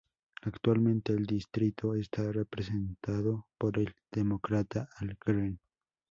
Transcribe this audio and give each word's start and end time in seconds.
Actualmente 0.41 1.13
el 1.13 1.27
distrito 1.27 1.93
está 1.93 2.31
representado 2.31 3.45
por 3.59 3.77
el 3.77 3.93
Demócrata 4.09 4.89
Al 4.99 5.15
Green. 5.23 5.59